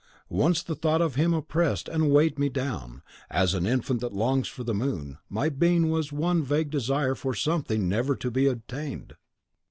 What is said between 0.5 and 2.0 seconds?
the thought of him oppressed